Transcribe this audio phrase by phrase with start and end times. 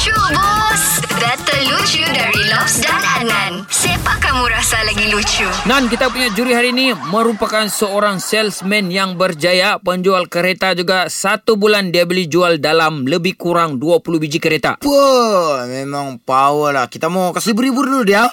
[0.00, 0.84] Lucu bos
[1.20, 5.44] Data lucu dari Lobs dan Adnan Siapa kamu rasa lagi lucu?
[5.68, 11.12] Nan, kita punya juri hari ini merupakan seorang salesman yang berjaya penjual kereta juga.
[11.12, 14.80] Satu bulan dia beli jual dalam lebih kurang 20 biji kereta.
[14.88, 16.88] Wah, memang power lah.
[16.88, 18.24] Kita mau kasih beribu dulu dia.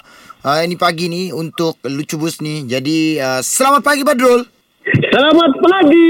[0.48, 2.64] Uh, ini pagi ni untuk lucu bus ni.
[2.64, 4.48] Jadi, uh, selamat pagi Badrul.
[4.88, 6.08] Selamat pagi.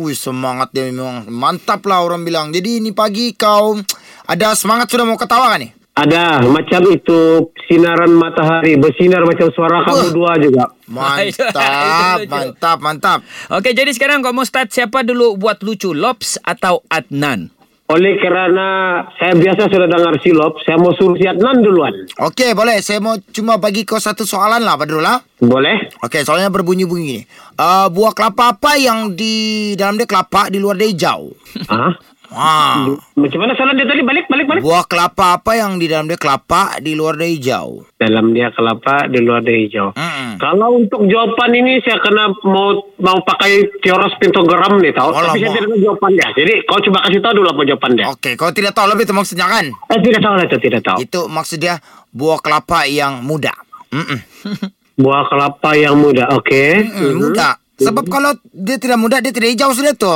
[0.00, 1.28] Wih, semangat dia memang.
[1.28, 2.56] Mantap lah orang bilang.
[2.56, 3.76] Jadi, ini pagi kau
[4.24, 5.70] ada semangat sudah mau ketawa kan ni?
[5.94, 10.64] Ada macam itu sinaran matahari bersinar macam suara kamu dua juga.
[10.90, 13.18] Mantap, mantap, mantap.
[13.46, 15.94] Okey, jadi sekarang kau mau start siapa dulu buat lucu?
[15.94, 17.54] Lobs atau Adnan?
[17.84, 21.94] Oleh kerana saya biasa sudah dengar silop, saya mau suruh si Adnan duluan.
[22.16, 22.82] Okey, boleh.
[22.82, 25.22] Saya mau cuma bagi kau satu soalan lah, Badrul lah.
[25.38, 25.92] Boleh?
[26.02, 27.28] Okey, soalnya berbunyi-bunyi.
[27.54, 31.38] Uh, buah kelapa apa yang di dalam dia kelapa, di luar dia hijau?
[31.70, 31.94] Ah?
[32.34, 32.90] Ha.
[33.14, 34.02] Macam mana soalan dia tadi?
[34.02, 34.62] Balik, balik, balik.
[34.66, 37.86] Buah kelapa apa yang di dalam dia kelapa, di luar dia hijau?
[37.94, 39.94] Dalam dia kelapa, di luar dia hijau.
[39.94, 40.42] Mm-mm.
[40.42, 45.14] Kalau untuk jawapan ini saya kena mau mau pakai teoros pintogram nih tahu.
[45.14, 45.38] Alamak.
[45.38, 46.28] Tapi saya tidak tahu jawapan dia.
[46.34, 48.06] Jadi kau coba kasih tahu dulu apa jawapan dia.
[48.10, 49.64] Okey, kau tidak tahu lebih itu maksudnya kan?
[49.70, 50.98] Eh, tidak tahu lah tidak tahu.
[50.98, 51.78] Itu maksud dia
[52.10, 53.54] buah kelapa yang muda.
[53.94, 54.18] Mm-mm.
[54.94, 56.62] Buah kelapa yang muda, oke.
[56.86, 57.58] Mm, muda.
[57.82, 60.06] Sebab kalau dia tidak muda, dia tidak hijau sudah tu.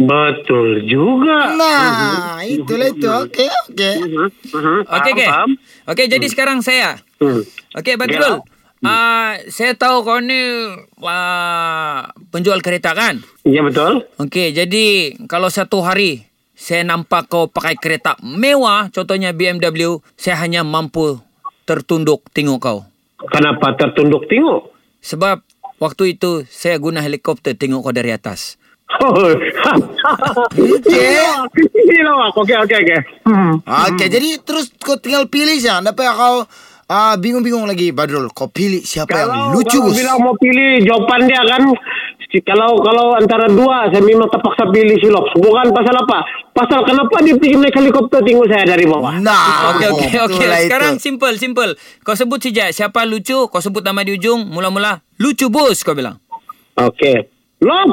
[0.00, 1.52] Betul juga.
[1.60, 3.04] Nah, itulah itu.
[3.04, 3.96] Okey, okey.
[4.00, 4.78] Mhm, mhm.
[4.88, 5.28] Okey, okey.
[5.92, 6.96] Okey, jadi sekarang saya.
[7.20, 7.44] Hmm.
[7.76, 8.40] Okey, Badrul.
[8.80, 10.40] Ah, saya tahu kau ni
[11.04, 12.00] uh,
[12.32, 13.20] penjual kereta kan?
[13.44, 14.08] Ya betul.
[14.16, 14.84] Okey, jadi
[15.28, 16.24] kalau satu hari
[16.56, 21.20] saya nampak kau pakai kereta mewah, contohnya BMW, saya hanya mampu
[21.68, 22.78] tertunduk tengok kau.
[23.28, 24.72] Kenapa tertunduk tengok?
[25.04, 25.44] Sebab
[25.76, 28.59] waktu itu saya guna helikopter tengok kau dari atas.
[28.98, 29.32] Oh.
[30.50, 32.34] Ini lawak.
[32.36, 33.00] Okey, okey, okey.
[33.24, 33.54] Hmm.
[33.62, 35.80] Okey, jadi terus kau tinggal pilih saja.
[35.80, 36.44] Dapat kau
[36.86, 38.28] ah, bingung-bingung lagi, Badrul.
[38.30, 41.62] Kau pilih siapa yang Kalau, lucu, kalau bilang mau pilih jawapan dia kan
[42.26, 45.30] si- kalau kalau antara dua saya memang terpaksa pilih silop.
[45.34, 46.18] Bukan pasal apa?
[46.50, 49.16] Pasal kenapa dia pergi naik helikopter tengok saya dari bawah?
[49.16, 50.44] Nah, Okey okey okey.
[50.44, 50.66] itu.
[50.66, 51.72] Sekarang simple simple.
[52.02, 56.18] Kau sebut saja siapa lucu, kau sebut nama di ujung, mula-mula lucu bos kau bilang.
[56.74, 57.22] Okey.
[57.60, 57.92] Lop,